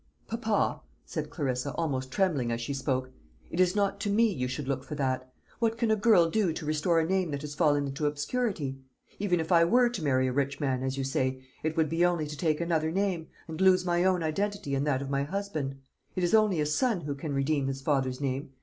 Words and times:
"Papa," 0.25 0.81
said 1.05 1.29
Clarissa, 1.29 1.73
almost 1.75 2.11
trembling 2.11 2.51
as 2.51 2.59
she 2.59 2.73
spoke, 2.73 3.11
"it 3.51 3.59
is 3.59 3.75
not 3.75 3.99
to 3.99 4.09
me 4.09 4.33
you 4.33 4.47
should 4.47 4.67
look 4.67 4.83
for 4.83 4.95
that. 4.95 5.31
What 5.59 5.77
can 5.77 5.91
a 5.91 5.95
girl 5.95 6.27
do 6.27 6.53
to 6.53 6.65
restore 6.65 6.99
a 6.99 7.05
name 7.05 7.29
that 7.29 7.41
has 7.43 7.53
fallen 7.53 7.85
into 7.85 8.07
obscurity? 8.07 8.79
Even 9.19 9.39
if 9.39 9.51
I 9.51 9.63
were 9.63 9.89
to 9.89 10.03
marry 10.03 10.25
a 10.25 10.33
rich 10.33 10.59
man, 10.59 10.81
as 10.81 10.97
you 10.97 11.03
say, 11.03 11.43
it 11.61 11.77
would 11.77 11.87
be 11.87 12.03
only 12.03 12.25
to 12.25 12.35
take 12.35 12.59
another 12.59 12.89
name, 12.89 13.27
and 13.47 13.61
lose 13.61 13.85
my 13.85 14.03
own 14.03 14.23
identity 14.23 14.73
in 14.73 14.85
that 14.85 15.03
of 15.03 15.11
my 15.11 15.21
husband. 15.21 15.75
It 16.15 16.23
is 16.23 16.33
only 16.33 16.59
a 16.59 16.65
son 16.65 17.01
who 17.01 17.13
can 17.13 17.35
redeem 17.35 17.67
his 17.67 17.81
father's 17.83 18.19
name. 18.19 18.53